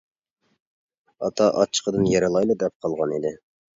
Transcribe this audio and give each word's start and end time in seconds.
ئاتا 1.27 1.49
ئاچچىقىدىن 1.51 2.07
يېرىلايلا 2.13 2.59
دەپ 2.65 2.77
قالغان 2.87 3.15
ئىدى. 3.19 3.37